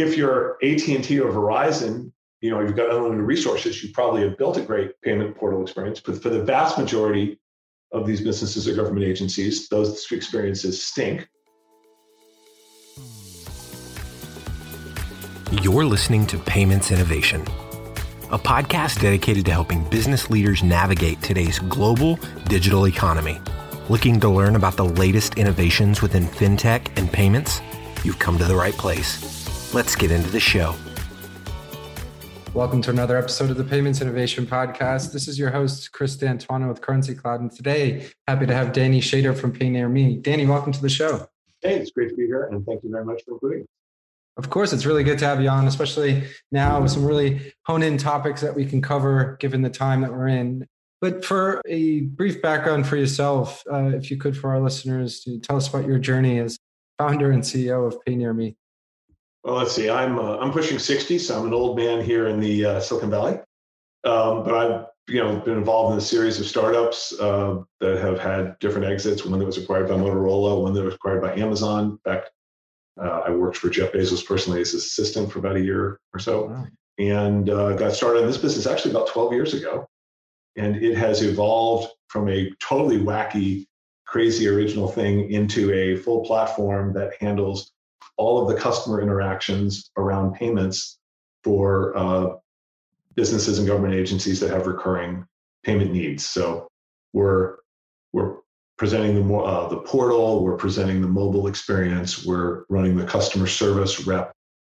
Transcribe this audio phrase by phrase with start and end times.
[0.00, 4.56] if you're AT&T or Verizon, you know, you've got unlimited resources, you probably have built
[4.56, 6.00] a great payment portal experience.
[6.00, 7.38] But for the vast majority
[7.92, 11.28] of these businesses or government agencies, those experiences stink.
[15.62, 17.42] You're listening to Payments Innovation,
[18.30, 23.40] a podcast dedicated to helping business leaders navigate today's global digital economy.
[23.88, 27.60] Looking to learn about the latest innovations within fintech and payments?
[28.04, 29.49] You've come to the right place.
[29.72, 30.74] Let's get into the show.
[32.54, 35.12] Welcome to another episode of the Payments Innovation Podcast.
[35.12, 37.40] This is your host, Chris D'Antuono with Currency Cloud.
[37.40, 40.22] And today, happy to have Danny Shader from PayNearMe.
[40.22, 41.28] Danny, welcome to the show.
[41.60, 42.48] Hey, it's great to be here.
[42.50, 43.66] And thank you very much for including me.
[44.36, 47.84] Of course, it's really good to have you on, especially now with some really hone
[47.84, 50.66] in topics that we can cover given the time that we're in.
[51.00, 55.38] But for a brief background for yourself, uh, if you could, for our listeners, to
[55.38, 56.58] tell us about your journey as
[56.98, 58.56] founder and CEO of PayNearMe.
[59.44, 59.88] Well, let's see.
[59.88, 63.10] I'm uh, I'm pushing 60, so I'm an old man here in the uh, Silicon
[63.10, 63.38] Valley.
[64.04, 68.18] Um, but I've you know been involved in a series of startups uh, that have
[68.18, 69.24] had different exits.
[69.24, 71.98] One that was acquired by Motorola, one that was acquired by Amazon.
[72.04, 72.24] Back,
[73.00, 76.20] uh, I worked for Jeff Bezos personally as his assistant for about a year or
[76.20, 76.66] so, wow.
[76.98, 79.86] and uh, got started in this business actually about 12 years ago.
[80.56, 83.66] And it has evolved from a totally wacky,
[84.04, 87.72] crazy original thing into a full platform that handles
[88.20, 90.98] all of the customer interactions around payments
[91.42, 92.26] for uh,
[93.14, 95.24] businesses and government agencies that have recurring
[95.64, 96.26] payment needs.
[96.26, 96.68] So
[97.14, 97.56] we're
[98.12, 98.36] we're
[98.76, 104.06] presenting the uh, the portal, we're presenting the mobile experience, we're running the customer service
[104.06, 104.32] rep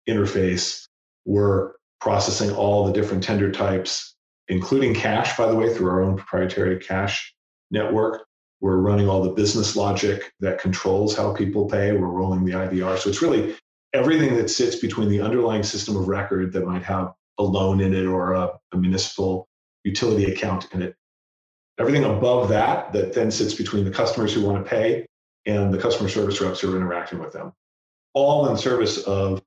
[0.09, 0.89] interface,
[1.25, 4.17] we're processing all the different tender types,
[4.49, 7.33] including cash, by the way, through our own proprietary cash
[7.71, 8.26] network.
[8.61, 11.93] We're running all the business logic that controls how people pay.
[11.93, 12.99] We're rolling the IVR.
[12.99, 13.55] So it's really
[13.93, 17.95] everything that sits between the underlying system of record that might have a loan in
[17.95, 19.49] it or a, a municipal
[19.85, 20.97] utility account in it.
[21.79, 25.07] Everything above that, that then sits between the customers who want to pay
[25.45, 27.53] and the customer service reps who are interacting with them.
[28.15, 29.43] All in service of,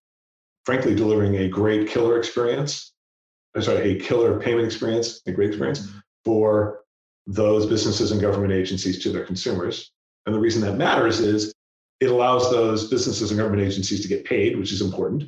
[0.65, 2.93] frankly, delivering a great killer experience,
[3.55, 5.99] I'm sorry, a killer payment experience, a great experience mm-hmm.
[6.23, 6.81] for
[7.29, 9.91] those businesses and government agencies to their consumers.
[10.25, 11.53] And the reason that matters is
[11.99, 15.25] it allows those businesses and government agencies to get paid, which is important.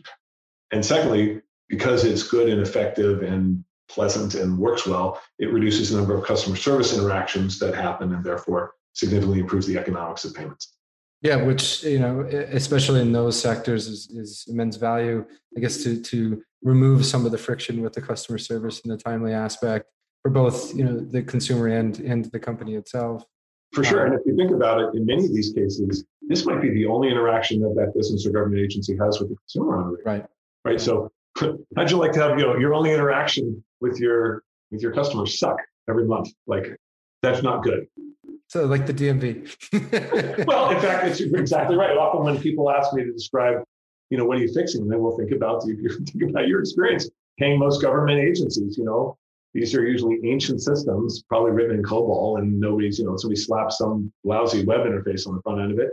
[0.71, 5.97] And secondly, because it's good and effective and pleasant and works well, it reduces the
[5.97, 10.73] number of customer service interactions that happen and therefore significantly improves the economics of payments.
[11.21, 15.23] Yeah, which you know, especially in those sectors, is, is immense value.
[15.55, 18.97] I guess to to remove some of the friction with the customer service and the
[18.97, 19.85] timely aspect,
[20.21, 23.25] for both you know the consumer and and the company itself.
[23.73, 24.05] For sure.
[24.05, 26.85] And if you think about it in many of these cases this might be the
[26.85, 30.25] only interaction that that business or government agency has with the consumer on it right.
[30.65, 30.79] Right?
[30.79, 31.09] So
[31.75, 35.39] how'd you like to have you know your only interaction with your with your customers
[35.39, 35.57] suck
[35.89, 36.29] every month?
[36.47, 36.75] Like
[37.21, 37.87] that's not good.
[38.47, 41.97] So like the dmv well in fact it's exactly right.
[41.97, 43.63] Often when people ask me to describe
[44.09, 47.09] you know what are you fixing then we'll think about you think about your experience.
[47.39, 49.17] Paying most government agencies you know
[49.53, 53.77] these are usually ancient systems, probably written in COBOL, and nobody's, you know, somebody slaps
[53.77, 55.91] some lousy web interface on the front end of it.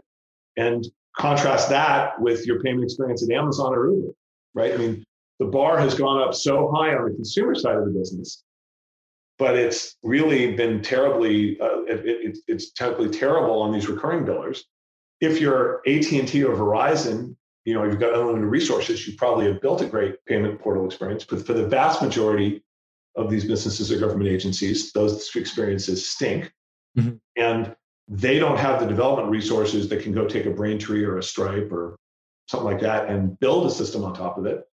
[0.57, 0.87] And
[1.17, 4.13] contrast that with your payment experience at Amazon or Uber,
[4.55, 4.73] right?
[4.73, 5.05] I mean,
[5.41, 8.45] the bar has gone up so high on the consumer side of the business,
[9.39, 14.61] but it's really been terribly, uh, it, it, it's terribly terrible on these recurring billers.
[15.21, 19.83] If you're AT&T or Verizon, you know, you've got unlimited resources, you probably have built
[19.83, 22.63] a great payment portal experience, but for the vast majority
[23.19, 26.53] of these businesses or government agencies, those experiences stink.
[26.97, 27.17] Mm-hmm.
[27.37, 27.75] And
[28.09, 31.71] they don't have the development resources that can go take a Braintree or a Stripe
[31.71, 31.99] or
[32.47, 34.65] something like that and build a system on top of it.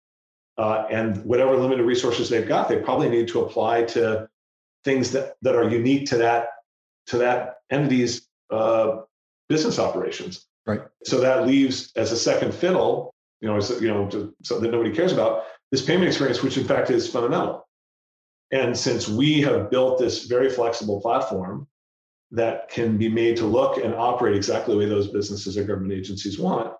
[0.57, 4.29] Uh, and whatever limited resources they've got, they probably need to apply to
[4.85, 6.47] things that, that are unique to that
[7.07, 9.01] to that entity's uh,
[9.49, 10.45] business operations.
[10.65, 10.81] Right.
[11.03, 14.95] So that leaves as a second fiddle, you know, you know, to, something that nobody
[14.95, 15.43] cares about.
[15.71, 17.64] This payment experience, which in fact is fundamental.
[18.51, 21.67] And since we have built this very flexible platform
[22.31, 25.93] that can be made to look and operate exactly the way those businesses or government
[25.93, 26.73] agencies want,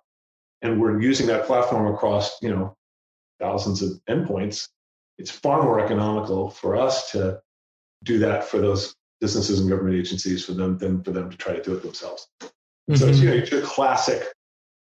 [0.62, 2.74] and we're using that platform across, you know,
[3.40, 4.68] thousands of endpoints,
[5.18, 7.40] it's far more economical for us to
[8.04, 11.54] do that for those businesses and government agencies for them than for them to try
[11.54, 12.28] to do it themselves.
[12.42, 12.94] Mm-hmm.
[12.94, 14.22] So it's, you know, it's your classic,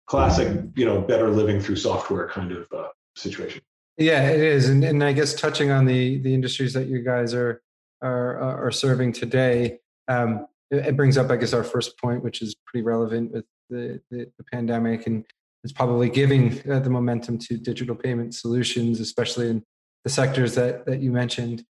[0.07, 3.63] classic, you know, better living through software kind of uh, situation.
[3.97, 7.35] Yeah, it is, and and I guess touching on the the industries that you guys
[7.35, 7.63] are
[8.03, 9.79] are are serving today,
[10.09, 13.45] um, it, it brings up, I guess, our first point, which is pretty relevant with
[13.69, 15.25] the the, the pandemic and
[15.63, 19.63] it's probably giving uh, the momentum to digital payment solutions, especially in
[20.05, 21.65] the sectors that that you mentioned.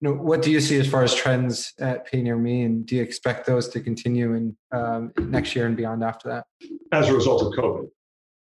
[0.00, 3.02] You know, what do you see as far as trends at PayNearMe, and do you
[3.02, 6.44] expect those to continue in um, next year and beyond after that?
[6.92, 7.88] As a result of COVID.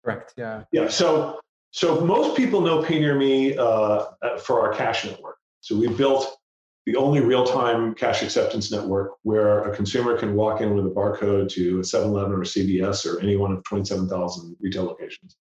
[0.04, 0.34] Correct.
[0.38, 0.64] Yeah.
[0.72, 0.88] Yeah.
[0.88, 1.40] So
[1.72, 5.38] so most people know PayNearMe uh, for our cash network.
[5.62, 6.38] So we built
[6.86, 11.50] the only real-time cash acceptance network where a consumer can walk in with a barcode
[11.50, 15.38] to a 7-Eleven or CVS or any one of 27,000 retail locations,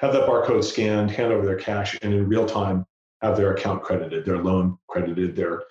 [0.00, 2.84] have that barcode scanned, hand over their cash, and in real time
[3.22, 5.62] have their account credited, their loan credited, their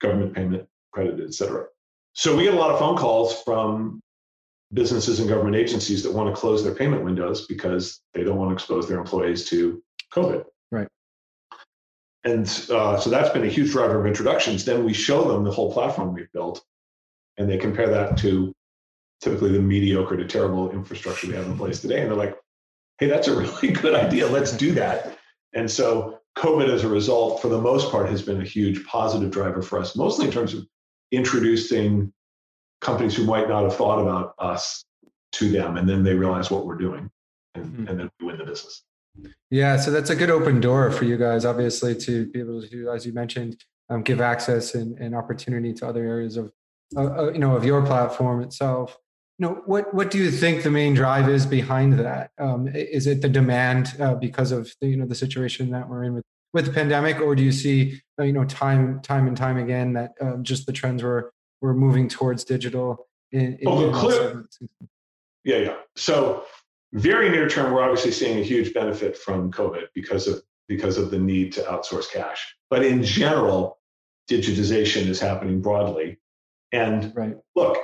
[0.00, 1.66] government payment credited, et cetera.
[2.14, 4.00] So we get a lot of phone calls from
[4.72, 8.50] businesses and government agencies that want to close their payment windows because they don't want
[8.50, 9.82] to expose their employees to
[10.12, 10.44] COVID.
[10.72, 10.88] Right.
[12.24, 14.64] And uh, so that's been a huge driver of introductions.
[14.64, 16.64] Then we show them the whole platform we've built,
[17.36, 18.52] and they compare that to
[19.20, 22.00] typically the mediocre to terrible infrastructure we have in place today.
[22.00, 22.36] And they're like,
[22.98, 24.26] hey, that's a really good idea.
[24.26, 25.18] Let's do that.
[25.54, 29.30] And so COVID, as a result, for the most part, has been a huge positive
[29.30, 30.66] driver for us, mostly in terms of
[31.12, 32.12] introducing
[32.84, 34.84] companies who might not have thought about us
[35.32, 35.76] to them.
[35.76, 37.10] And then they realize what we're doing,
[37.54, 37.88] and, mm-hmm.
[37.88, 38.82] and then we win the business.
[39.50, 42.90] Yeah, so that's a good open door for you guys, obviously, to be able to,
[42.90, 43.56] as you mentioned,
[43.88, 46.50] um, give access and, and, opportunity to other areas of,
[46.96, 48.96] uh, you know, of your platform itself.
[49.38, 52.30] You know, what what do you think the main drive is behind that?
[52.38, 56.04] Um, is it the demand uh, because of the, you know the situation that we're
[56.04, 59.36] in with with the pandemic, or do you see uh, you know time time and
[59.36, 61.33] time again that um, just the trends were
[61.64, 63.08] were moving towards digital?
[63.32, 64.44] In, in oh, clear.
[65.44, 65.76] Yeah, yeah.
[65.96, 66.44] So
[66.92, 71.10] very near term, we're obviously seeing a huge benefit from COVID because of because of
[71.10, 72.54] the need to outsource cash.
[72.70, 73.78] But in general,
[74.30, 76.18] digitization is happening broadly.
[76.72, 77.36] And right.
[77.54, 77.78] look,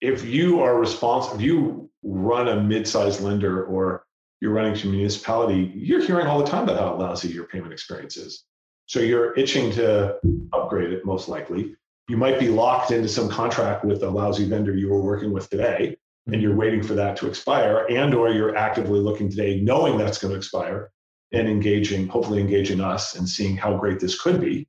[0.00, 4.04] if you are responsible, if you run a mid-sized lender or
[4.40, 8.16] you're running to municipality, you're hearing all the time about how lousy your payment experience
[8.16, 8.44] is.
[8.86, 10.16] So you're itching to
[10.52, 11.76] upgrade it, most likely.
[12.10, 15.48] You might be locked into some contract with a lousy vendor you were working with
[15.48, 15.96] today
[16.26, 20.18] and you're waiting for that to expire and or you're actively looking today knowing that's
[20.18, 20.90] going to expire
[21.30, 24.66] and engaging hopefully engaging us and seeing how great this could be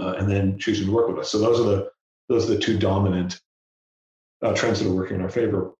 [0.00, 1.30] uh, and then choosing to work with us.
[1.30, 1.90] So those are the
[2.30, 3.38] those are the two dominant
[4.42, 5.72] uh, trends that are working in our favor.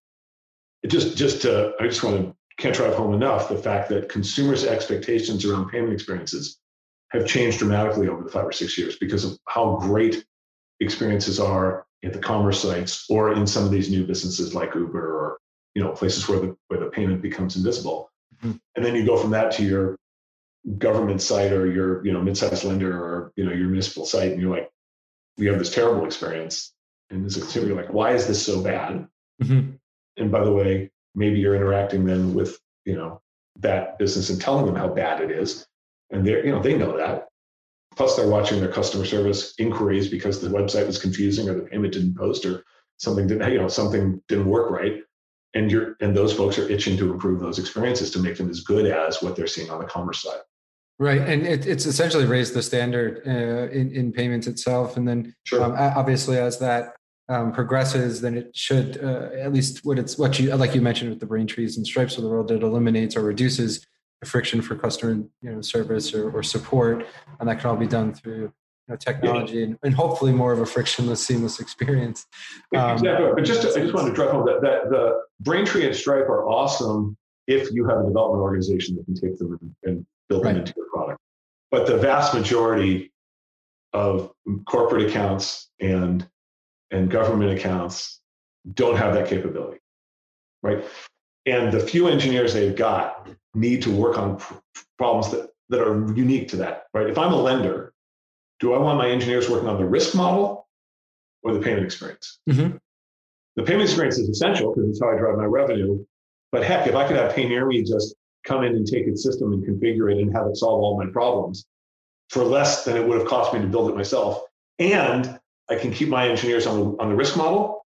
[0.83, 4.09] It just just to, i just want to can't drive home enough the fact that
[4.09, 6.59] consumers expectations around payment experiences
[7.09, 10.23] have changed dramatically over the five or six years because of how great
[10.79, 14.99] experiences are at the commerce sites or in some of these new businesses like Uber
[14.99, 15.37] or
[15.73, 18.09] you know places where the where the payment becomes invisible.
[18.37, 18.57] Mm-hmm.
[18.75, 19.97] And then you go from that to your
[20.77, 24.41] government site or your you know mid-sized lender or you know your municipal site and
[24.41, 24.69] you're like
[25.37, 26.73] we have this terrible experience
[27.11, 29.07] and as a consumer you're like why is this so bad
[29.43, 29.71] mm-hmm.
[30.17, 33.21] and by the way maybe you're interacting then with you know
[33.59, 35.67] that business and telling them how bad it is
[36.09, 37.27] and they're you know they know that
[37.95, 41.93] Plus, they're watching their customer service inquiries because the website was confusing or the payment
[41.93, 42.63] didn't post or
[42.97, 45.01] something didn't, you know, something didn't work right.
[45.53, 48.59] And you're and those folks are itching to improve those experiences to make them as
[48.61, 50.41] good as what they're seeing on the commerce side.
[50.97, 55.33] Right, and it, it's essentially raised the standard uh, in in payments itself, and then
[55.45, 55.63] sure.
[55.63, 56.95] um, obviously as that
[57.27, 61.09] um, progresses, then it should uh, at least what it's what you like you mentioned
[61.09, 63.85] with the Braintrees and Stripes of the world, it eliminates or reduces
[64.23, 67.05] friction for customer you know service or, or support
[67.39, 68.51] and that can all be done through
[68.87, 69.63] you know, technology yeah.
[69.63, 72.27] and, and, hopefully more of a frictionless, seamless experience.
[72.75, 73.29] Um, exactly.
[73.33, 76.29] But just, to, I just want to drive home that, that the Braintree and Stripe
[76.29, 77.17] are awesome
[77.47, 80.53] if you have a development organization that can take them and, and build right.
[80.53, 81.19] them into your product.
[81.71, 83.11] But the vast majority
[83.93, 84.31] of
[84.67, 86.27] corporate accounts and
[86.91, 88.21] and government accounts
[88.73, 89.79] don't have that capability,
[90.61, 90.83] right?
[91.45, 94.55] And the few engineers they've got need to work on pr-
[94.97, 97.07] problems that, that are unique to that, right?
[97.07, 97.93] If I'm a lender,
[98.59, 100.67] do I want my engineers working on the risk model
[101.43, 102.39] or the payment experience?
[102.49, 102.77] Mm-hmm.
[103.55, 106.03] The payment experience is essential because it's how I drive my revenue.
[106.51, 109.63] But heck, if I could have PayNearMe just come in and take its system and
[109.63, 111.65] configure it and have it solve all my problems
[112.29, 114.43] for less than it would have cost me to build it myself,
[114.79, 117.85] and I can keep my engineers on the, on the risk model,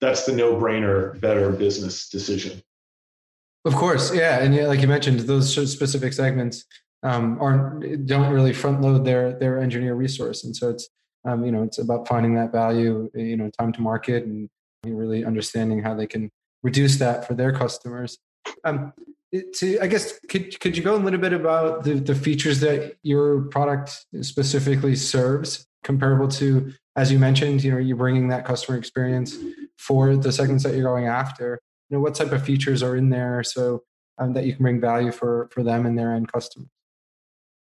[0.00, 2.62] that's the no-brainer, better business decision.
[3.64, 6.64] Of course, yeah, and yeah, like you mentioned, those specific segments
[7.02, 10.88] um, aren't don't really front load their their engineer resource, and so it's
[11.24, 14.50] um, you know it's about finding that value, you know, time to market, and
[14.84, 16.30] really understanding how they can
[16.62, 18.18] reduce that for their customers.
[18.64, 18.92] Um,
[19.54, 22.96] to, I guess could could you go a little bit about the, the features that
[23.02, 28.78] your product specifically serves, comparable to as you mentioned, you know, you're bringing that customer
[28.78, 29.36] experience
[29.78, 31.60] for the segments that you're going after
[31.90, 33.82] know what type of features are in there so
[34.18, 36.68] um, that you can bring value for for them and their end customers?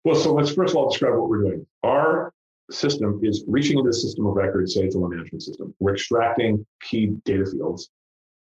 [0.05, 1.67] Well, so let's first of all describe what we're doing.
[1.83, 2.33] Our
[2.71, 5.75] system is reaching into the system of record, say it's a loan management system.
[5.81, 7.91] We're extracting key data fields,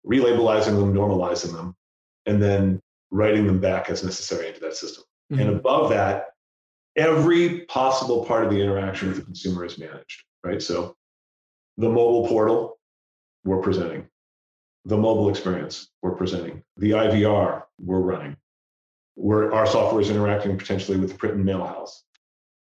[0.05, 1.75] relabelizing them, normalizing them,
[2.25, 5.03] and then writing them back as necessary into that system.
[5.31, 5.41] Mm-hmm.
[5.41, 6.27] And above that,
[6.95, 10.61] every possible part of the interaction with the consumer is managed, right?
[10.61, 10.95] So
[11.77, 12.79] the mobile portal,
[13.45, 14.07] we're presenting.
[14.87, 16.63] The mobile experience, we're presenting.
[16.77, 18.37] The IVR, we're running.
[19.17, 22.05] We're, our software is interacting potentially with the print and mail house.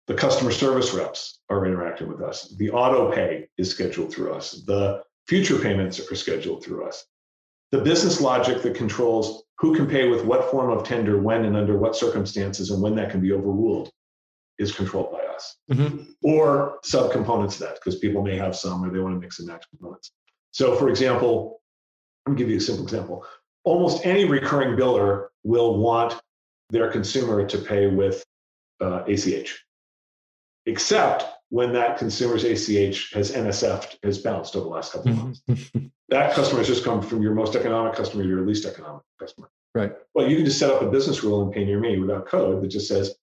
[0.07, 2.55] The customer service reps are interacting with us.
[2.57, 4.63] The auto pay is scheduled through us.
[4.67, 7.05] The future payments are scheduled through us.
[7.71, 11.55] The business logic that controls who can pay with what form of tender, when, and
[11.55, 13.91] under what circumstances, and when that can be overruled
[14.59, 15.59] is controlled by us.
[15.71, 16.05] Mm-hmm.
[16.23, 19.49] Or subcomponents of that, because people may have some or they want to mix and
[19.49, 20.13] match components.
[20.53, 21.61] So, for example,
[22.27, 23.25] let me give you a simple example.
[23.65, 26.21] Almost any recurring biller will want
[26.71, 28.25] their consumer to pay with
[28.81, 29.65] uh, ACH,
[30.67, 35.43] except when that consumer's ACH has NSF has bounced over the last couple of months.
[36.09, 39.49] that customer has just come from your most economic customer to your least economic customer.
[39.75, 39.93] Right.
[40.15, 42.89] Well, you can just set up a business rule in PayNearMe without code that just
[42.89, 43.15] says,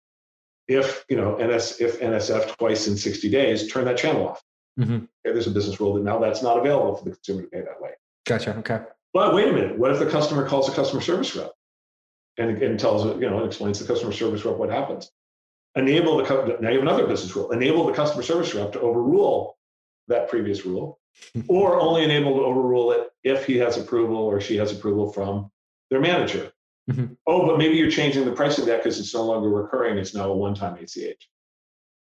[0.70, 4.42] if you know NS if NSF twice in 60 days, turn that channel off.
[4.80, 4.94] Mm-hmm.
[4.94, 7.60] Okay, there's a business rule that now that's not available for the consumer to pay
[7.60, 7.92] that way.
[8.26, 8.56] Gotcha.
[8.58, 8.80] Okay.
[9.14, 9.78] But wait a minute.
[9.78, 11.52] What if the customer calls a customer service rep
[12.38, 15.12] and, and tells it, you know, and explains to the customer service rep what happens?
[15.76, 17.52] Enable the now you have another business rule.
[17.52, 19.58] Enable the customer service rep to overrule
[20.08, 21.00] that previous rule,
[21.48, 25.50] or only enable to overrule it if he has approval or she has approval from
[25.90, 26.52] their manager.
[26.92, 27.14] Mm-hmm.
[27.28, 29.98] Oh, but maybe you're changing the price of that because it's no longer recurring.
[29.98, 31.30] It's now a one-time ACH.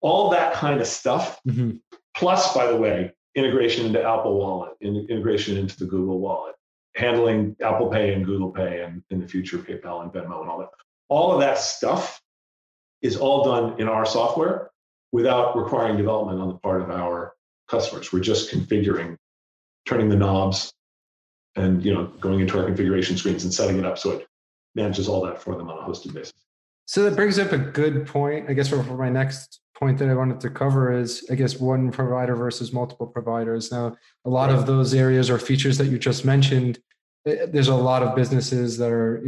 [0.01, 1.39] All that kind of stuff.
[1.47, 1.77] Mm-hmm.
[2.15, 6.55] Plus, by the way, integration into Apple Wallet, integration into the Google Wallet,
[6.95, 10.57] handling Apple Pay and Google Pay, and in the future PayPal and Venmo and all
[10.57, 10.69] that.
[11.07, 12.19] All of that stuff
[13.01, 14.71] is all done in our software
[15.11, 17.35] without requiring development on the part of our
[17.69, 18.11] customers.
[18.11, 19.15] We're just configuring,
[19.85, 20.73] turning the knobs,
[21.55, 24.27] and you know, going into our configuration screens and setting it up so it
[24.73, 26.33] manages all that for them on a hosted basis.
[26.85, 28.49] So that brings up a good point.
[28.49, 31.59] I guess for, for my next point that I wanted to cover is, I guess,
[31.59, 33.71] one provider versus multiple providers.
[33.71, 36.79] Now, a lot of those areas or features that you just mentioned,
[37.25, 39.23] eh, there's a lot of businesses that are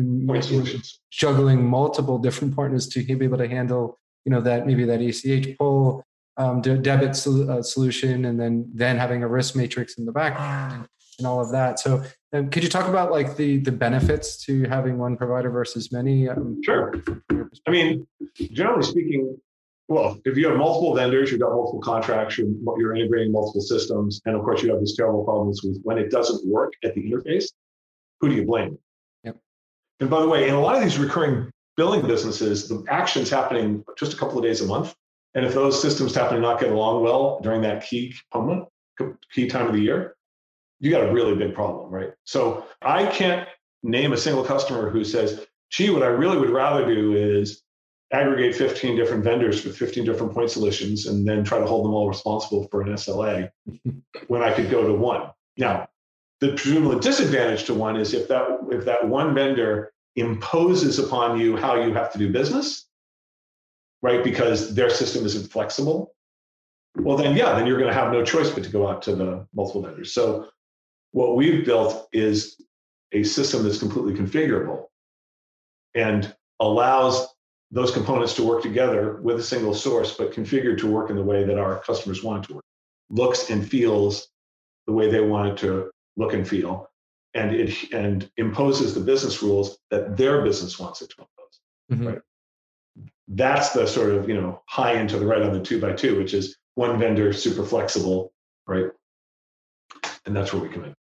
[1.12, 5.58] juggling multiple different partners to be able to handle, you know, that maybe that ACH
[5.58, 6.04] pull,
[6.38, 10.88] um, debit sol- uh, solution, and then then having a risk matrix in the background
[11.18, 11.80] and all of that.
[11.80, 12.02] So,
[12.34, 16.30] um, could you talk about like the the benefits to having one provider versus many?
[16.30, 16.96] Um, sure.
[17.68, 18.08] I mean,
[18.54, 19.38] generally speaking,
[19.90, 24.22] well, if you have multiple vendors, you've got multiple contracts, you're, you're integrating multiple systems,
[24.26, 27.02] and of course, you have these terrible problems with when it doesn't work at the
[27.02, 27.46] interface.
[28.22, 28.78] Who do you blame?
[29.24, 29.38] Yep.
[30.00, 33.84] And by the way, in a lot of these recurring billing businesses, the action's happening
[33.98, 34.94] just a couple of days a month.
[35.34, 38.68] And if those systems happen to not get along well during that key component,
[39.34, 40.16] key time of the year,
[40.80, 42.12] you got a really big problem, right?
[42.26, 43.48] So I can't
[43.82, 47.64] name a single customer who says, gee, what I really would rather do is
[48.12, 51.94] aggregate 15 different vendors with 15 different point solutions and then try to hold them
[51.94, 53.50] all responsible for an SLA
[54.28, 55.30] when I could go to one.
[55.58, 55.90] Now,
[56.40, 61.56] the presumable disadvantage to one is if that if that one vendor imposes upon you
[61.56, 62.88] how you have to do business,
[64.02, 64.24] right?
[64.24, 66.16] Because their system isn't flexible.
[66.96, 69.16] Well, then yeah, then you're going to have no choice but to go out to
[69.16, 70.14] the multiple vendors.
[70.14, 70.48] So
[71.12, 72.62] what we've built is
[73.12, 74.86] a system that's completely configurable
[75.96, 77.28] and allows
[77.72, 81.24] those components to work together with a single source, but configured to work in the
[81.24, 82.66] way that our customers want it to work.
[83.10, 84.28] Looks and feels
[84.88, 86.90] the way they want it to look and feel,
[87.34, 91.60] and it and imposes the business rules that their business wants it to impose.
[91.92, 92.08] Mm-hmm.
[92.08, 92.22] Right.
[93.28, 95.94] That's the sort of you know high end to the right on the two by
[95.94, 98.32] two, which is one vendor, super flexible,
[98.68, 98.88] right?
[100.26, 100.94] And that's where we come in.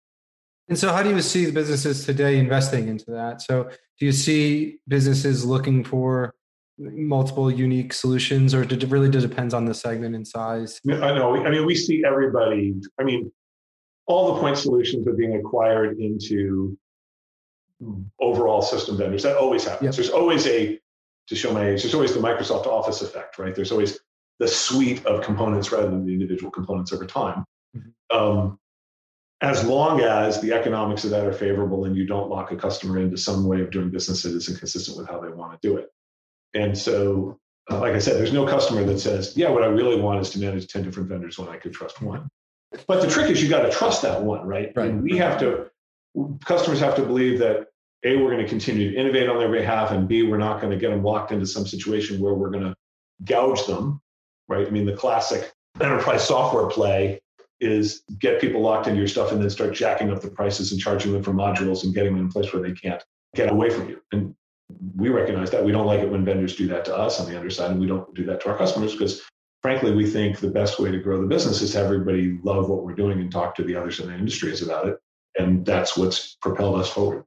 [0.69, 3.41] And so, how do you see the businesses today investing into that?
[3.41, 6.35] So, do you see businesses looking for
[6.79, 10.81] multiple unique solutions, or it really just depends on the segment and size?
[10.89, 11.37] I know.
[11.45, 12.75] I mean, we see everybody.
[12.99, 13.33] I mean,
[14.07, 16.79] all the point solutions are being acquired into
[18.21, 19.23] overall system vendors.
[19.23, 19.85] That always happens.
[19.85, 19.95] Yep.
[19.95, 20.79] There's always a,
[21.29, 23.55] to show my age, there's always the Microsoft Office effect, right?
[23.55, 24.01] There's always
[24.39, 27.45] the suite of components rather than the individual components over time.
[27.77, 28.17] Mm-hmm.
[28.17, 28.59] Um,
[29.41, 32.99] as long as the economics of that are favorable and you don't lock a customer
[32.99, 35.77] into some way of doing business that isn't consistent with how they want to do
[35.77, 35.89] it.
[36.55, 37.39] And so,
[37.71, 40.31] uh, like I said, there's no customer that says, yeah, what I really want is
[40.31, 42.29] to manage 10 different vendors when I could trust one.
[42.87, 44.73] But the trick is you got to trust that one, right?
[44.75, 44.91] Right.
[44.91, 45.71] And we have to,
[46.45, 47.69] customers have to believe that
[48.05, 50.73] A, we're going to continue to innovate on their behalf, and B, we're not going
[50.73, 52.75] to get them locked into some situation where we're going to
[53.25, 54.01] gouge them,
[54.49, 54.67] right?
[54.67, 57.21] I mean, the classic enterprise software play
[57.61, 60.81] is get people locked into your stuff and then start jacking up the prices and
[60.81, 63.03] charging them for modules and getting them in a place where they can't
[63.35, 64.01] get away from you.
[64.13, 64.35] And
[64.97, 65.65] we recognize that.
[65.65, 67.87] We don't like it when vendors do that to us on the underside, and we
[67.87, 69.23] don't do that to our customers because
[69.63, 72.69] frankly, we think the best way to grow the business is to have everybody love
[72.69, 74.99] what we're doing and talk to the others in the industries about it.
[75.39, 77.25] And that's what's propelled us forward.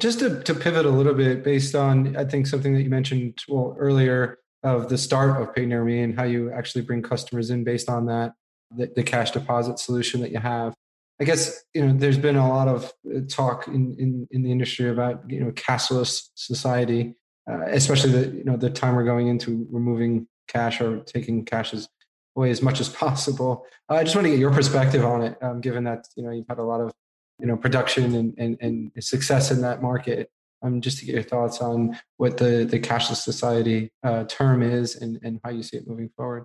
[0.00, 3.38] Just to, to pivot a little bit based on, I think, something that you mentioned
[3.48, 7.88] well earlier of the start of PayNearMe and how you actually bring customers in based
[7.88, 8.32] on that,
[8.74, 10.74] the, the cash deposit solution that you have.
[11.20, 14.50] I guess you know there's been a lot of uh, talk in, in, in the
[14.50, 17.14] industry about you know cashless society,
[17.50, 21.74] uh, especially the you know the time we're going into removing cash or taking cash
[22.36, 23.66] away as much as possible.
[23.90, 26.30] Uh, I just want to get your perspective on it, um, given that you know
[26.30, 26.90] you've had a lot of
[27.38, 30.30] you know production and, and, and success in that market.
[30.62, 34.96] Um, just to get your thoughts on what the the cashless society uh, term is
[34.96, 36.44] and, and how you see it moving forward.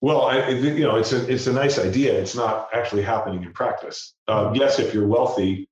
[0.00, 2.18] Well, I, you know, it's a it's a nice idea.
[2.18, 4.14] It's not actually happening in practice.
[4.28, 5.68] Um, yes, if you're wealthy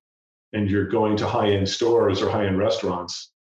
[0.53, 3.33] and you're going to high end stores or high end restaurants,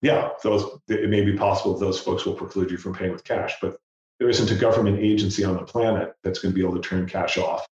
[0.00, 3.24] yeah, those it may be possible that those folks will preclude you from paying with
[3.24, 3.76] cash, but
[4.18, 7.06] there isn't a government agency on the planet that's going to be able to turn
[7.06, 7.66] cash off.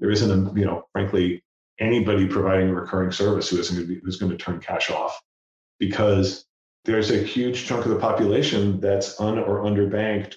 [0.00, 1.44] There isn't a, you know, frankly,
[1.78, 4.90] anybody providing a recurring service who isn't going to be who's going to turn cash
[4.90, 5.20] off
[5.78, 6.44] because
[6.84, 10.36] there's a huge chunk of the population that's un or underbanked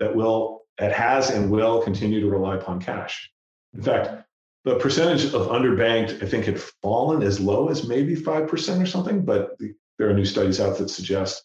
[0.00, 3.30] that will that has and will continue to rely upon cash.
[3.74, 4.24] In fact,
[4.64, 9.24] the percentage of underbanked, I think, had fallen as low as maybe 5% or something,
[9.24, 9.56] but
[9.98, 11.44] there are new studies out that suggest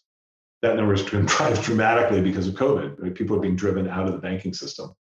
[0.62, 2.96] that number has rise dramatically because of COVID.
[2.98, 3.14] Right?
[3.14, 4.94] People are being driven out of the banking system.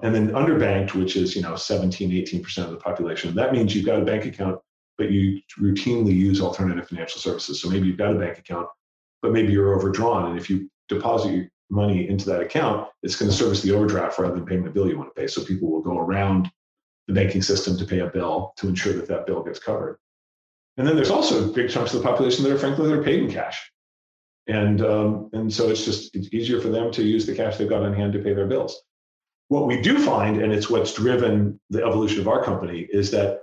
[0.00, 3.86] And then underbanked, which is you know 17, 18% of the population, that means you've
[3.86, 4.60] got a bank account,
[4.96, 7.60] but you routinely use alternative financial services.
[7.60, 8.68] So maybe you've got a bank account,
[9.22, 10.30] but maybe you're overdrawn.
[10.30, 14.34] And if you deposit money into that account, it's going to service the overdraft rather
[14.34, 15.26] than paying the bill you want to pay.
[15.26, 16.50] So people will go around
[17.06, 19.98] the banking system to pay a bill to ensure that that bill gets covered.
[20.76, 23.22] And then there's also big chunks of the population that are frankly that are paid
[23.22, 23.70] in cash.
[24.46, 27.68] And, um, and so it's just it's easier for them to use the cash they've
[27.68, 28.80] got on hand to pay their bills.
[29.48, 33.42] What we do find, and it's what's driven the evolution of our company, is that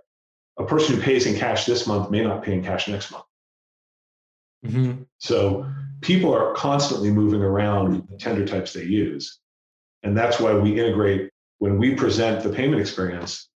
[0.58, 3.26] a person who pays in cash this month may not pay in cash next month.
[4.66, 5.04] Mm-hmm.
[5.18, 5.68] So
[6.02, 9.40] people are constantly moving around the tender types they use.
[10.04, 13.50] And that's why we integrate when we present the payment experience,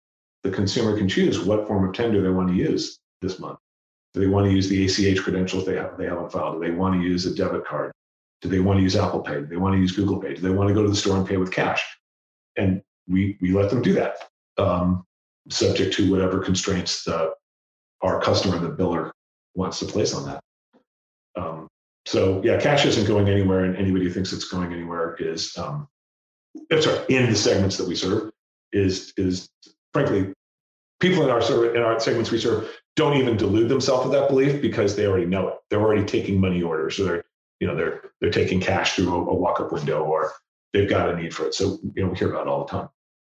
[0.42, 3.58] the consumer can choose what form of tender they want to use this month.
[4.14, 6.54] Do they want to use the ACH credentials they have, they have on file?
[6.54, 7.92] Do they want to use a debit card?
[8.40, 9.40] Do they want to use Apple Pay?
[9.40, 10.34] Do they want to use Google Pay?
[10.34, 11.84] Do they want to go to the store and pay with cash?
[12.56, 14.16] And we, we let them do that,
[14.58, 15.04] um,
[15.50, 17.32] subject to whatever constraints the,
[18.00, 19.10] our customer, the biller,
[19.54, 20.40] wants to place on that.
[21.36, 21.68] Um,
[22.08, 25.86] so yeah, cash isn't going anywhere, and anybody who thinks it's going anywhere is, um,
[26.80, 28.30] sorry, in the segments that we serve,
[28.72, 29.50] is is
[29.92, 30.32] frankly,
[31.00, 32.66] people in our serve, in our segments we serve
[32.96, 35.56] don't even delude themselves with that belief because they already know it.
[35.68, 37.24] They're already taking money orders, or they're
[37.60, 40.32] you know they're they're taking cash through a, a walk-up window, or
[40.72, 41.52] they've got a need for it.
[41.52, 42.88] So you know we hear about it all the time.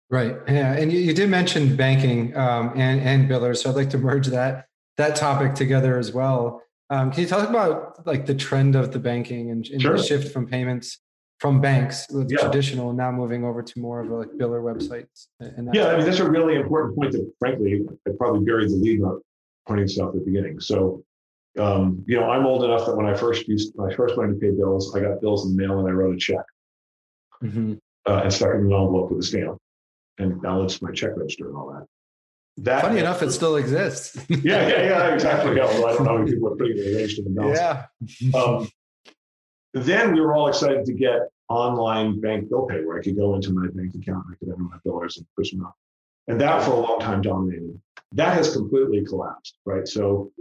[0.08, 0.36] Right.
[0.46, 3.98] Yeah, and you, you did mention banking um, and and billers, so I'd like to
[3.98, 6.62] merge that that topic together as well.
[6.90, 9.96] Um, can you talk about like the trend of the banking and, and sure.
[9.96, 11.00] the shift from payments
[11.38, 12.38] from banks with yeah.
[12.38, 15.26] traditional now moving over to more of a, like biller websites?
[15.40, 18.76] And yeah, I mean that's a really important point that frankly I probably buried the
[18.76, 19.20] lead on
[19.66, 20.60] pointing stuff at the beginning.
[20.60, 21.04] So,
[21.58, 24.34] um, you know, I'm old enough that when I first used, when I first wanted
[24.34, 26.44] to pay bills, I got bills in the mail and I wrote a check
[27.42, 27.74] mm-hmm.
[28.06, 29.58] uh, and stuck it in an envelope with a stamp.
[30.20, 31.86] And balanced my check register and all that.
[32.62, 34.16] That Funny enough, it still exists.
[34.28, 35.52] yeah, yeah, yeah, exactly.
[35.52, 37.46] I don't know how many people are putting it arranged in the.
[37.46, 38.34] Yeah.
[38.34, 38.68] um,
[39.74, 43.36] then we were all excited to get online bank bill pay where I could go
[43.36, 45.76] into my bank account and I could enter my billers and push them up.
[46.26, 47.80] And that for a long time dominated.
[48.12, 49.86] That has completely collapsed, right?
[49.86, 50.32] So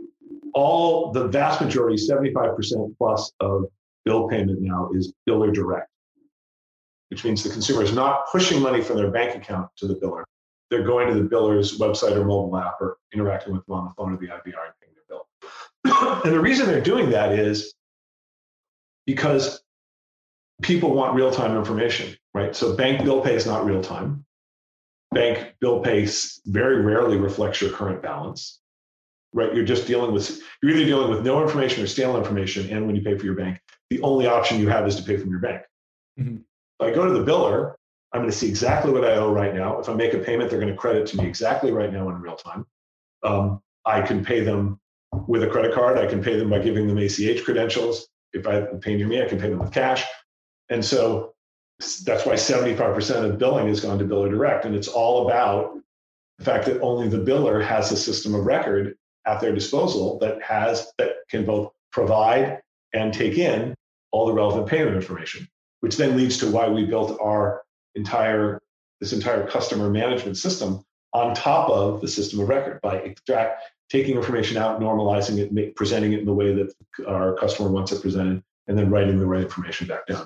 [0.54, 3.66] all the vast majority, 75% plus of
[4.06, 5.90] bill payment now is biller direct,
[7.10, 10.24] which means the consumer is not pushing money from their bank account to the biller.
[10.70, 13.94] They're going to the biller's website or mobile app or interacting with them on the
[13.96, 16.22] phone or the IVR and paying their bill.
[16.26, 17.74] and the reason they're doing that is
[19.06, 19.62] because
[20.62, 22.56] people want real-time information, right?
[22.56, 24.26] So bank bill pay is not real time
[25.12, 26.08] bank bill pay
[26.46, 28.60] very rarely reflects your current balance
[29.34, 32.86] right you're just dealing with you're either dealing with no information or stale information and
[32.86, 35.30] when you pay for your bank the only option you have is to pay from
[35.30, 35.62] your bank
[36.20, 36.36] mm-hmm.
[36.36, 36.42] if
[36.82, 37.76] i go to the biller
[38.14, 40.50] i'm going to see exactly what i owe right now if i make a payment
[40.50, 42.66] they're going to credit to me exactly right now in real time
[43.24, 44.80] um, i can pay them
[45.28, 45.98] with a credit card.
[45.98, 48.08] I can pay them by giving them ACH credentials.
[48.34, 50.06] If I pay near me, I can pay them with cash.
[50.70, 51.34] And so
[51.80, 54.66] that's why 75% of billing has gone to biller direct.
[54.66, 55.78] And it's all about
[56.38, 60.42] the fact that only the biller has a system of record at their disposal that
[60.42, 62.60] has that can both provide
[62.94, 63.74] and take in
[64.12, 65.48] all the relevant payment information,
[65.82, 67.62] which then leads to why we built our
[67.98, 68.62] entire
[69.02, 70.84] this entire customer management system
[71.14, 75.76] on top of the system of record by extract taking information out, normalizing it, make,
[75.76, 76.74] presenting it in the way that
[77.08, 80.26] our customer wants it presented, and then writing the right information back down.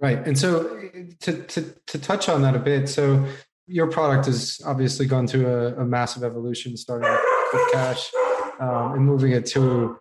[0.00, 0.18] Right.
[0.26, 0.88] And so
[1.20, 3.26] to, to, to touch on that a bit, so
[3.66, 7.10] your product has obviously gone through a, a massive evolution, starting
[7.52, 8.10] with cash
[8.60, 9.98] um, and moving it to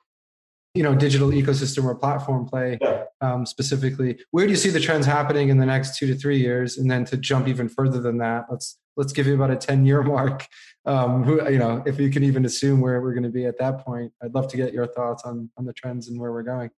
[0.78, 3.04] you know digital ecosystem or platform play yeah.
[3.22, 6.40] um, specifically where do you see the trends happening in the next two to three
[6.40, 6.78] years?
[6.78, 9.86] And then to jump even further than that let's let's give you about a 10
[9.86, 10.48] year mark.
[10.86, 13.60] Um, who, you know if you can even assume where we're going to be at
[13.60, 16.44] that point i'd love to get your thoughts on on the trends and where we're
[16.44, 16.70] going.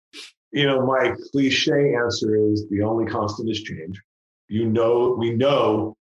[0.51, 4.01] You know my cliche answer is the only constant is change.
[4.47, 5.95] You know we know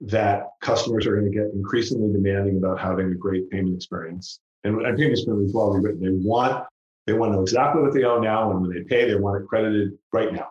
[0.00, 4.40] that customers are going to get increasingly demanding about having a great payment experience.
[4.64, 6.00] And I think it's been well written.
[6.00, 6.66] They want
[7.06, 9.42] they want to know exactly what they owe now, and when they pay, they want
[9.42, 10.50] it credited right now,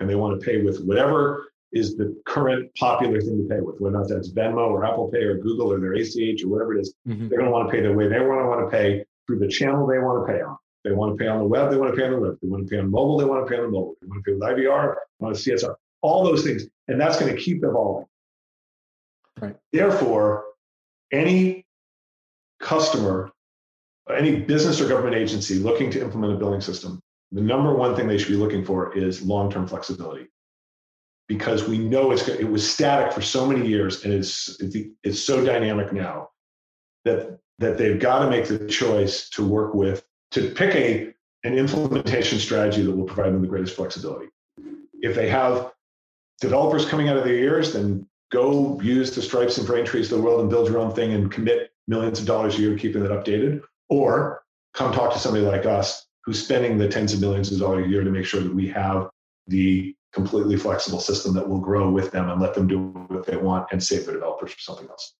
[0.00, 3.80] and they want to pay with whatever is the current popular thing to pay with,
[3.80, 6.76] whether or not that's Venmo or Apple Pay or Google or their ACH or whatever
[6.76, 6.94] it is.
[7.06, 7.28] Mm-hmm.
[7.28, 9.40] They're going to want to pay the way they want to want to pay through
[9.40, 10.56] the channel they want to pay on.
[10.84, 11.70] They want to pay on the web.
[11.70, 12.38] They want to pay on the web.
[12.40, 13.18] They want to pay on mobile.
[13.18, 13.96] They want to pay on the mobile.
[14.00, 14.94] They want to pay with IVR.
[14.94, 15.74] They want to CSR.
[16.02, 18.06] All those things, and that's going to keep evolving.
[19.40, 19.56] Right.
[19.72, 20.44] Therefore,
[21.10, 21.64] any
[22.60, 23.32] customer
[24.12, 27.00] any business or government agency looking to implement a billing system,
[27.32, 30.28] the number one thing they should be looking for is long-term flexibility.
[31.26, 34.60] Because we know it's it was static for so many years and it's
[35.02, 36.28] it's so dynamic now
[37.06, 41.14] that that they've got to make the choice to work with to pick a
[41.44, 44.28] an implementation strategy that will provide them the greatest flexibility.
[45.00, 45.72] If they have
[46.40, 50.22] developers coming out of their ears, then go use the Stripes and Braintrees of the
[50.22, 53.10] world and build your own thing and commit millions of dollars a year keeping it
[53.10, 53.62] updated.
[53.88, 54.42] Or
[54.74, 57.88] come talk to somebody like us who's spending the tens of millions of dollars a
[57.88, 59.08] year to make sure that we have
[59.46, 63.36] the completely flexible system that will grow with them and let them do what they
[63.36, 65.14] want and save the developers for something else.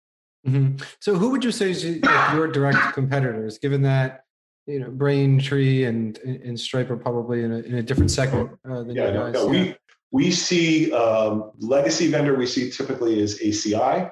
[0.46, 0.82] Mm-hmm.
[1.00, 4.24] So, who would you say is your direct competitors, given that
[4.66, 8.82] you know Braintree and and Stripe are probably in a, in a different segment uh,
[8.82, 9.32] than yeah, you guys?
[9.32, 9.48] No, no.
[9.48, 9.76] We
[10.10, 14.10] we see um, legacy vendor we see typically is ACI.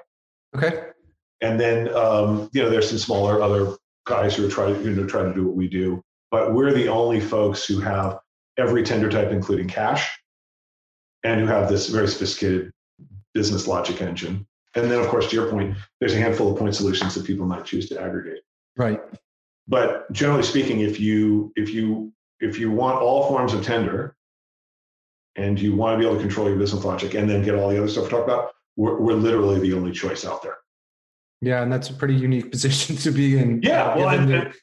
[0.56, 0.84] Okay.
[1.42, 4.94] And then um, you know there's some smaller other guys who are trying to you
[4.94, 8.18] know try to do what we do, but we're the only folks who have
[8.58, 10.10] every tender type, including cash,
[11.24, 12.72] and who have this very sophisticated
[13.34, 14.46] business logic engine.
[14.74, 17.46] And then, of course, to your point, there's a handful of point solutions that people
[17.46, 18.40] might choose to aggregate.
[18.76, 19.00] Right.
[19.68, 24.16] But generally speaking, if you if you if you want all forms of tender,
[25.36, 27.68] and you want to be able to control your business logic, and then get all
[27.68, 30.56] the other stuff we talked about, we're, we're literally the only choice out there.
[31.42, 33.60] Yeah, and that's a pretty unique position to be in.
[33.62, 34.54] Yeah, well, the,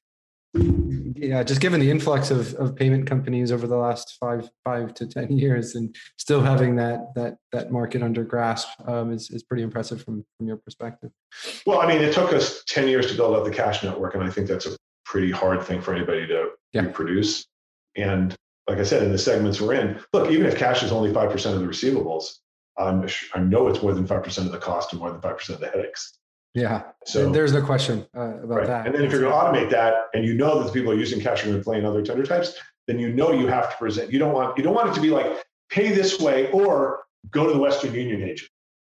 [1.15, 5.05] yeah, just given the influx of, of payment companies over the last five five to
[5.05, 9.61] ten years, and still having that that that market under grasp um, is is pretty
[9.61, 11.11] impressive from from your perspective.
[11.67, 14.23] Well, I mean, it took us ten years to build up the cash network, and
[14.23, 16.81] I think that's a pretty hard thing for anybody to yeah.
[16.81, 17.45] reproduce.
[17.95, 18.33] And
[18.67, 21.31] like I said, in the segments we're in, look, even if cash is only five
[21.31, 22.37] percent of the receivables,
[22.77, 25.37] I'm I know it's more than five percent of the cost and more than five
[25.37, 26.18] percent of the headaches.
[26.53, 26.83] Yeah.
[27.05, 28.67] So there's no question uh, about right.
[28.67, 28.85] that.
[28.87, 30.95] And then if you're going to automate that, and you know that the people are
[30.95, 32.55] using cash and playing other tender types,
[32.87, 34.11] then you know you have to present.
[34.11, 35.27] You don't want you don't want it to be like
[35.69, 38.49] pay this way or go to the Western Union agent.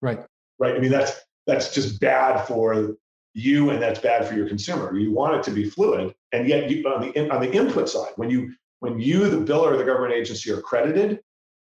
[0.02, 0.20] Right.
[0.60, 0.76] Right.
[0.76, 2.96] I mean that's that's just bad for
[3.34, 4.98] you and that's bad for your consumer.
[4.98, 8.12] You want it to be fluid, and yet you, on the on the input side,
[8.16, 11.20] when you when you the biller or the government agency are credited,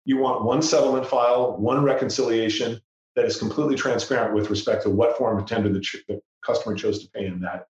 [0.05, 2.81] you want one settlement file, one reconciliation,
[3.17, 6.75] that is completely transparent with respect to what form of tender the, ch- the customer
[6.75, 7.67] chose to pay in that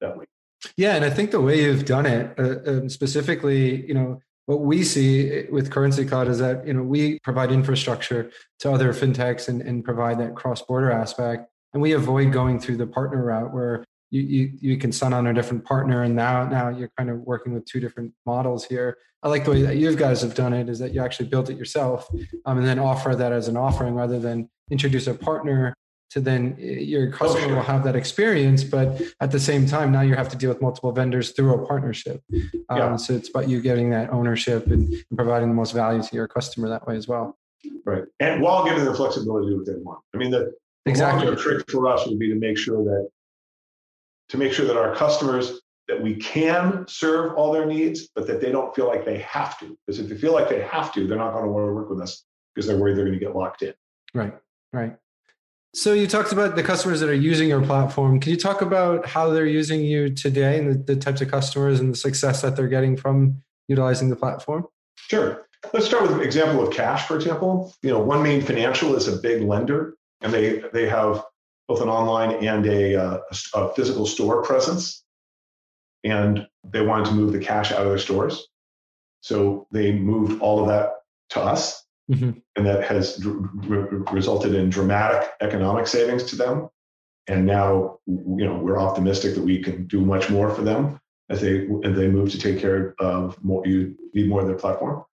[0.00, 0.28] that week.
[0.76, 4.60] Yeah, and I think the way you've done it, uh, um, specifically, you know, what
[4.60, 9.48] we see with Currency Cloud is that you know we provide infrastructure to other fintechs
[9.48, 13.84] and, and provide that cross-border aspect, and we avoid going through the partner route where
[14.10, 17.18] you, you you can sign on a different partner, and now now you're kind of
[17.20, 18.98] working with two different models here.
[19.22, 21.48] I like the way that you guys have done it is that you actually built
[21.48, 22.08] it yourself,
[22.44, 25.74] um, and then offer that as an offering rather than introduce a partner
[26.10, 27.56] to then eh, your oh, customer oh, sure.
[27.56, 30.60] will have that experience but at the same time now you have to deal with
[30.60, 32.20] multiple vendors through a partnership
[32.68, 32.96] um, yeah.
[32.96, 36.26] so it's about you getting that ownership and, and, providing the most value to your
[36.26, 37.36] customer that way as well
[37.84, 40.52] right and while giving them flexibility to do what they want i mean the,
[40.84, 41.36] the exactly.
[41.36, 43.08] trick for us would be to make sure that
[44.28, 48.40] to make sure that our customers that we can serve all their needs, but that
[48.40, 49.76] they don't feel like they have to.
[49.86, 51.90] Because if they feel like they have to, they're not going to want to work
[51.90, 53.74] with us because they're worried they're going to get locked in.
[54.14, 54.34] Right,
[54.80, 54.96] right.
[55.74, 58.20] So you talked about the customers that are using your platform.
[58.20, 61.80] Can you talk about how they're using you today and the, the types of customers
[61.80, 64.66] and the success that they're getting from utilizing the platform?
[64.96, 65.46] Sure.
[65.72, 67.74] Let's start with an example of cash, for example.
[67.82, 71.24] You know, OneMain Financial is a big lender, and they they have
[71.68, 73.18] both an online and a, uh,
[73.54, 75.04] a physical store presence.
[76.04, 78.48] And they wanted to move the cash out of their stores,
[79.20, 80.90] so they moved all of that
[81.30, 82.30] to us, mm-hmm.
[82.56, 86.68] and that has resulted in dramatic economic savings to them.
[87.28, 91.40] And now, you know, we're optimistic that we can do much more for them as
[91.40, 93.66] they as they move to take care of more.
[93.66, 95.04] You need more of their platform.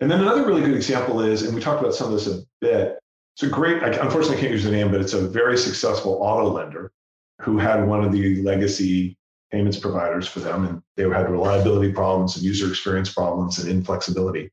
[0.00, 2.42] And then another really good example is, and we talked about some of this a
[2.60, 2.98] bit.
[3.34, 3.82] It's a great.
[3.82, 6.92] I unfortunately can't use the name, but it's a very successful auto lender
[7.40, 9.16] who had one of the legacy
[9.50, 14.50] payments providers for them, and they had reliability problems and user experience problems and inflexibility.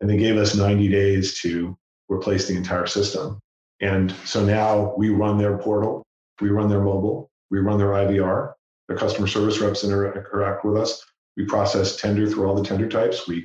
[0.00, 1.76] And they gave us 90 days to
[2.08, 3.40] replace the entire system.
[3.80, 6.02] And so now we run their portal,
[6.40, 8.52] we run their mobile, we run their IVR,
[8.88, 11.04] their customer service reps interact with us.
[11.36, 13.28] We process tender through all the tender types.
[13.28, 13.44] We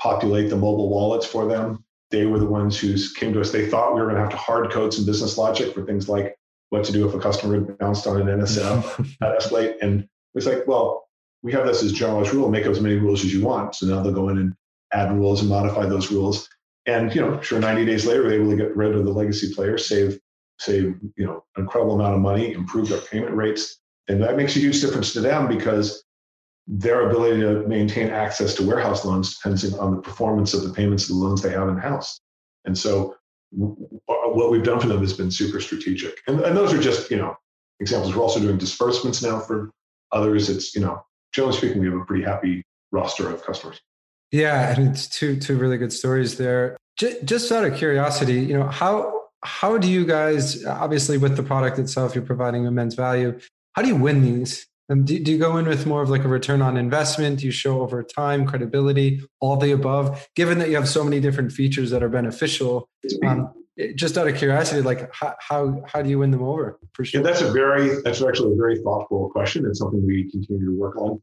[0.00, 1.84] populate the mobile wallets for them.
[2.10, 3.52] They were the ones who came to us.
[3.52, 6.08] They thought we were going to have to hard code some business logic for things
[6.08, 6.36] like
[6.70, 9.76] what to do if a customer bounced on an NSF at Escalate.
[9.82, 11.08] And it's like, well,
[11.42, 13.74] we have this as generalized rule, make up as many rules as you want.
[13.74, 14.54] So now they'll go in and
[14.92, 16.48] add rules and modify those rules.
[16.86, 19.54] And you know, sure, 90 days later, they're able to get rid of the legacy
[19.54, 20.18] players, save
[20.60, 24.56] save you know an incredible amount of money, improve their payment rates, and that makes
[24.56, 26.04] a huge difference to them because
[26.66, 31.04] their ability to maintain access to warehouse loans depends on the performance of the payments
[31.04, 32.20] of the loans they have in house.
[32.66, 33.16] And so
[33.50, 36.18] what we've done for them has been super strategic.
[36.26, 37.34] And, and those are just, you know,
[37.80, 38.14] examples.
[38.14, 39.70] We're also doing disbursements now for
[40.12, 40.50] others.
[40.50, 43.80] It's, you know, generally speaking, we have a pretty happy roster of customers.
[44.30, 46.76] Yeah, and it's two two really good stories there.
[46.98, 51.42] Just, just out of curiosity, you know, how how do you guys obviously with the
[51.42, 53.38] product itself, you're providing immense value.
[53.74, 54.66] How do you win these?
[54.90, 57.40] Um, do, do, you go in with more of like a return on investment?
[57.40, 60.26] Do you show over time credibility, all the above?
[60.34, 62.88] Given that you have so many different features that are beneficial,
[63.26, 63.52] um,
[63.94, 66.78] just out of curiosity, like how, how how do you win them over?
[66.94, 69.66] For sure, yeah, that's a very that's actually a very thoughtful question.
[69.66, 71.22] It's something we continue to work on.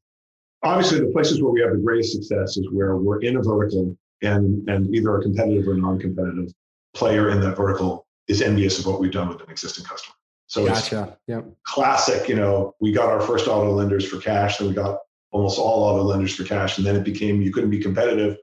[0.65, 3.95] Obviously, the places where we have the greatest success is where we're in a vertical
[4.21, 6.51] and and either a competitive or non-competitive
[6.93, 10.15] player in that vertical is envious of what we've done with an existing customer.
[10.47, 11.03] So gotcha.
[11.03, 11.45] it's yep.
[11.63, 14.99] classic, you know, we got our first auto lenders for cash, then we got
[15.31, 16.77] almost all auto lenders for cash.
[16.77, 18.37] And then it became you couldn't be competitive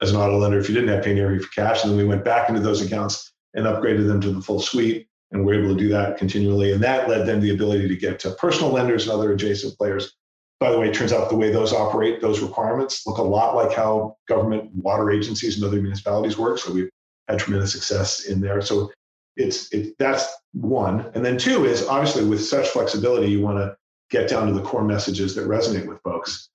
[0.00, 1.82] as an auto lender if you didn't have Payoneer for cash.
[1.82, 5.06] And then we went back into those accounts and upgraded them to the full suite.
[5.30, 6.72] And we're able to do that continually.
[6.72, 10.14] And that led them the ability to get to personal lenders and other adjacent players.
[10.62, 13.56] By the way, it turns out the way those operate, those requirements look a lot
[13.56, 16.58] like how government water agencies and other municipalities work.
[16.58, 16.90] So we've
[17.28, 18.62] had tremendous success in there.
[18.62, 18.92] So
[19.36, 23.74] it's it, that's one and then two is obviously with such flexibility you want to
[24.10, 26.50] get down to the core messages that resonate with folks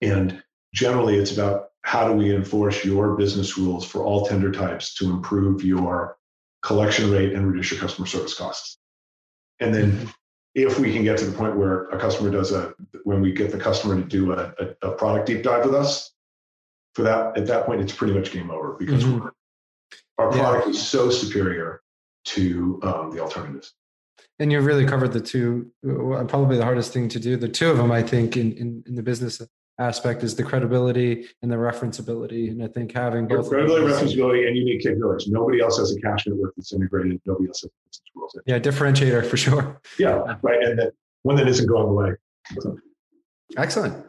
[0.00, 4.94] and generally it's about how do we enforce your business rules for all tender types
[4.94, 6.16] to improve your
[6.62, 8.78] collection rate and reduce your customer service costs
[9.60, 10.08] and then.
[10.54, 13.50] If we can get to the point where a customer does a when we get
[13.50, 16.12] the customer to do a, a, a product deep dive with us
[16.94, 19.26] for that at that point it's pretty much game over because mm-hmm.
[20.18, 20.70] our product yeah.
[20.70, 21.82] is so superior
[22.24, 23.74] to um, the alternatives.
[24.38, 27.36] And you've really covered the two, probably the hardest thing to do.
[27.36, 29.40] The two of them, I think, in, in, in the business
[29.78, 32.50] aspect is the credibility and the referenceability.
[32.50, 35.28] And I think having both credibility, referenceability, and unique capabilities.
[35.28, 37.20] Nobody else has a cash network that's integrated.
[37.26, 38.38] Nobody else has business rules.
[38.46, 39.80] Yeah, differentiator for sure.
[39.98, 40.62] Yeah, right.
[40.62, 42.12] And that one that isn't going away.
[43.56, 44.04] Excellent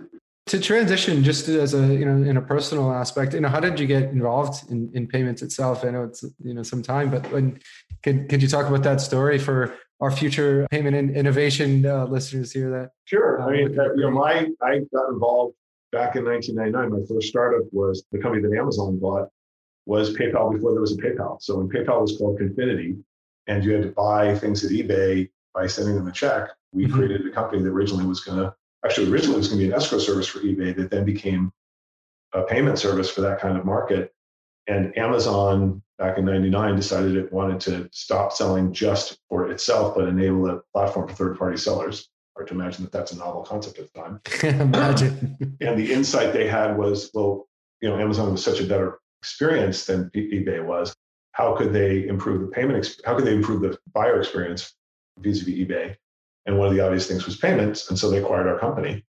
[0.47, 3.79] to transition just as a you know in a personal aspect you know how did
[3.79, 7.29] you get involved in, in payments itself i know it's you know some time but
[7.31, 7.59] when
[8.03, 12.51] could, could you talk about that story for our future payment and innovation uh, listeners
[12.51, 15.55] hear that sure uh, i mean uh, you know my i got involved
[15.91, 19.29] back in 1999 my first startup was the company that amazon bought
[19.85, 22.95] was paypal before there was a paypal so when paypal was called confinity
[23.47, 26.95] and you had to buy things at ebay by sending them a check we mm-hmm.
[26.95, 28.53] created a company that originally was going to
[28.85, 31.51] actually originally was going to be an escrow service for eBay that then became
[32.33, 34.13] a payment service for that kind of market.
[34.67, 40.07] And Amazon back in 99 decided it wanted to stop selling just for itself, but
[40.07, 42.09] enable a platform for third party sellers.
[42.35, 44.21] Hard to imagine that that's a novel concept at the time.
[44.61, 45.37] imagine.
[45.61, 47.47] and the insight they had was, well,
[47.81, 50.93] you know, Amazon was such a better experience than eBay was.
[51.31, 52.97] How could they improve the payment?
[53.05, 54.73] How could they improve the buyer experience
[55.19, 55.95] vis-a-vis eBay?
[56.45, 57.89] And one of the obvious things was payments.
[57.89, 59.03] And so they acquired our company.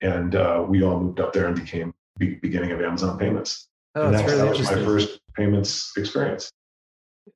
[0.00, 3.68] and uh, we all moved up there and became be- beginning of Amazon Payments.
[3.96, 6.50] Oh, and that's that, really that was my first payments experience.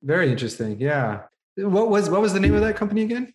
[0.03, 0.79] Very interesting.
[0.79, 1.23] Yeah.
[1.57, 3.33] What was what was the name of that company again?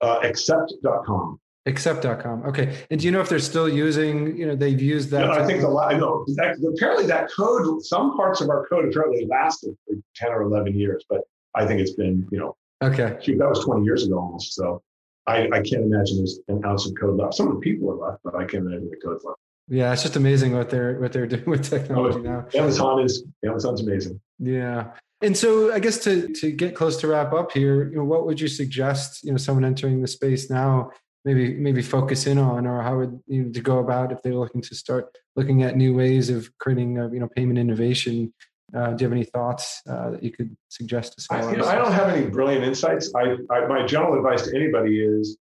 [0.00, 1.40] Uh, accept.com.
[1.64, 2.44] Accept.com.
[2.44, 2.84] Okay.
[2.90, 5.26] And do you know if they're still using, you know, they've used that?
[5.26, 8.84] No, I think the la- no, that, apparently that code, some parts of our code
[8.88, 11.22] apparently lasted for 10 or 11 years, but
[11.56, 13.16] I think it's been, you know, Okay.
[13.20, 14.54] shoot, that was 20 years ago almost.
[14.54, 14.80] So
[15.26, 17.34] I, I can't imagine there's an ounce of code left.
[17.34, 19.40] Some of the people are left, but I can't imagine the code's left.
[19.68, 22.46] Yeah, it's just amazing what they're what they're doing with technology now.
[22.54, 24.20] Amazon is, Amazon's amazing.
[24.38, 24.92] Yeah.
[25.22, 28.26] And so I guess to to get close to wrap up here, you know, what
[28.26, 30.90] would you suggest, you know, someone entering the space now
[31.26, 34.34] maybe maybe focus in on or how would you know, to go about if they're
[34.34, 38.32] looking to start looking at new ways of creating uh, you know payment innovation
[38.74, 41.62] uh, do you have any thoughts uh, that you could suggest to I, someone you
[41.62, 43.12] know, I don't have any brilliant insights.
[43.14, 45.38] I, I my general advice to anybody is,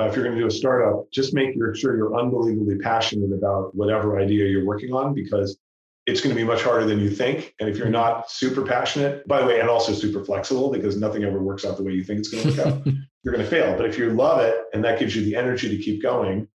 [0.00, 3.74] uh, if you're going to do a startup, just make sure you're unbelievably passionate about
[3.74, 5.58] whatever idea you're working on because
[6.06, 7.54] it's going to be much harder than you think.
[7.60, 11.24] And if you're not super passionate, by the way, and also super flexible because nothing
[11.24, 12.86] ever works out the way you think it's going to work out,
[13.22, 13.76] you're going to fail.
[13.76, 16.48] But if you love it and that gives you the energy to keep going,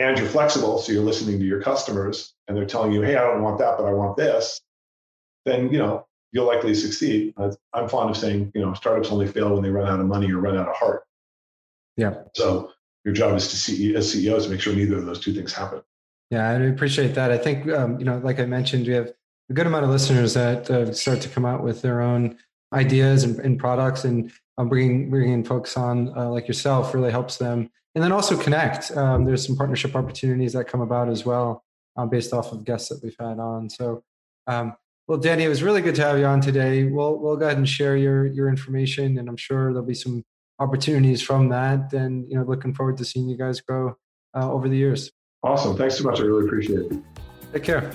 [0.00, 3.24] and you're flexible, so you're listening to your customers and they're telling you, "Hey, I
[3.24, 4.60] don't want that, but I want this,"
[5.44, 7.34] then you know you'll likely succeed.
[7.74, 10.30] I'm fond of saying, you know, startups only fail when they run out of money
[10.30, 11.02] or run out of heart.
[11.96, 12.14] Yeah.
[12.36, 12.70] So
[13.04, 15.52] your job is to see as CEOs to make sure neither of those two things
[15.52, 15.82] happen.
[16.30, 17.30] Yeah, I appreciate that.
[17.30, 19.12] I think um, you know, like I mentioned, we have
[19.50, 22.36] a good amount of listeners that uh, start to come out with their own
[22.72, 27.38] ideas and, and products, and um, bringing bringing folks on uh, like yourself really helps
[27.38, 28.90] them, and then also connect.
[28.96, 31.64] Um, there's some partnership opportunities that come about as well,
[31.96, 33.70] uh, based off of guests that we've had on.
[33.70, 34.02] So,
[34.46, 36.84] um, well, Danny, it was really good to have you on today.
[36.84, 40.24] We'll we'll go ahead and share your your information, and I'm sure there'll be some
[40.58, 41.92] opportunities from that.
[41.92, 43.96] And you know, looking forward to seeing you guys grow
[44.34, 45.10] uh, over the years.
[45.42, 45.76] Awesome.
[45.76, 46.20] Thanks so much.
[46.20, 46.92] I really appreciate it.
[47.52, 47.92] Take care.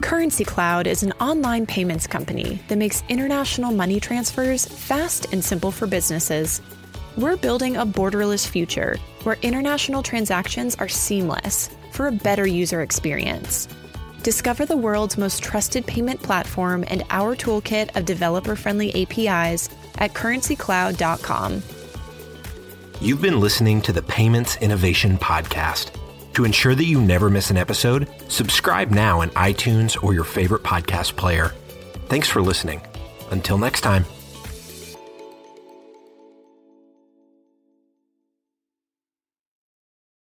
[0.00, 5.72] Currency Cloud is an online payments company that makes international money transfers fast and simple
[5.72, 6.60] for businesses.
[7.16, 13.68] We're building a borderless future where international transactions are seamless for a better user experience.
[14.22, 20.14] Discover the world's most trusted payment platform and our toolkit of developer friendly APIs at
[20.14, 21.62] currencycloud.com.
[23.00, 25.90] You've been listening to the Payments Innovation Podcast.
[26.34, 30.62] To ensure that you never miss an episode, subscribe now in iTunes or your favorite
[30.62, 31.54] podcast player.
[32.08, 32.80] Thanks for listening.
[33.30, 34.04] Until next time.